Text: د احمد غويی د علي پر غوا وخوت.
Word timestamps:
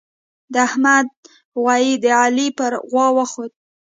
د 0.53 0.55
احمد 0.67 1.07
غويی 1.61 1.91
د 2.03 2.05
علي 2.21 2.47
پر 2.57 2.71
غوا 2.89 3.07
وخوت. 3.17 3.53